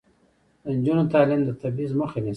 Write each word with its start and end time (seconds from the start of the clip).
د 0.63 0.65
نجونو 0.77 1.03
تعلیم 1.13 1.41
د 1.45 1.49
تبعیض 1.61 1.91
مخه 2.01 2.17
نیسي. 2.23 2.29